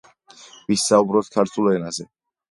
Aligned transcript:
ვისაუბროთ 0.71 1.29
ქართულ 1.35 1.69
ენაზე 1.73 2.07